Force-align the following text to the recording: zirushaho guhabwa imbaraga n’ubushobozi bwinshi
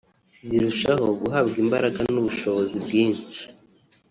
zirushaho 0.47 1.07
guhabwa 1.21 1.57
imbaraga 1.65 1.99
n’ubushobozi 2.13 2.75
bwinshi 2.85 3.43